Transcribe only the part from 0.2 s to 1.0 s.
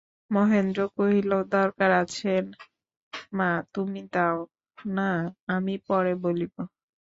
Mahendra